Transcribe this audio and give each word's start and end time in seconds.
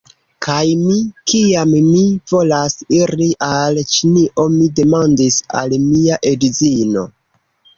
Kaj 0.43 0.69
mi, 0.77 0.95
kiam 1.31 1.73
mi 1.89 2.01
volas 2.31 2.77
iri 3.01 3.27
al 3.49 3.77
Ĉinio, 3.93 4.49
mi 4.57 4.71
demandis 4.81 5.39
al 5.61 5.79
mia 5.85 6.19
edzino: 6.33 7.07